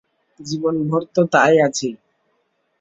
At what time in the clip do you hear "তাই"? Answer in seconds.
1.33-1.55